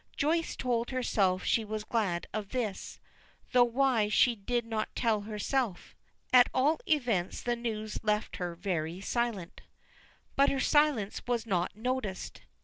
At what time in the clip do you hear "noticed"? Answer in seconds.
11.75-12.41